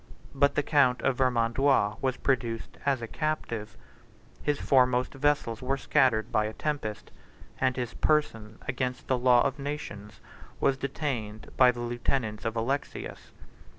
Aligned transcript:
But 0.33 0.55
the 0.55 0.63
count 0.63 1.03
of 1.03 1.17
Vermandois 1.17 1.97
was 2.01 2.17
produced 2.17 2.79
as 2.87 3.03
a 3.03 3.07
captive; 3.07 3.77
his 4.41 4.59
foremost 4.59 5.13
vessels 5.13 5.61
were 5.61 5.77
scattered 5.77 6.31
by 6.31 6.45
a 6.45 6.53
tempest; 6.53 7.11
and 7.59 7.75
his 7.75 7.93
person, 7.93 8.57
against 8.67 9.05
the 9.05 9.19
law 9.19 9.43
of 9.45 9.59
nations, 9.59 10.19
was 10.59 10.75
detained 10.77 11.51
by 11.55 11.69
the 11.69 11.81
lieutenants 11.81 12.45
of 12.45 12.55
Alexius. 12.55 13.31